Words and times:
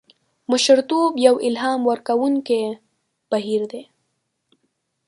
مشرتوب 0.51 1.11
یو 1.25 1.35
الهام 1.47 1.81
ورکوونکی 1.89 2.61
بهیر 3.31 3.61
دی. 3.71 3.81